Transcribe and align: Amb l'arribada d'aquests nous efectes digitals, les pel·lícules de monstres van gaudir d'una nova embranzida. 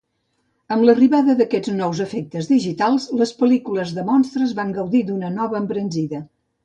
Amb 0.75 0.85
l'arribada 0.87 1.35
d'aquests 1.41 1.69
nous 1.81 2.01
efectes 2.07 2.49
digitals, 2.53 3.05
les 3.21 3.35
pel·lícules 3.43 3.93
de 3.99 4.07
monstres 4.09 4.57
van 4.61 4.73
gaudir 4.79 5.03
d'una 5.11 5.31
nova 5.37 5.61
embranzida. 5.61 6.23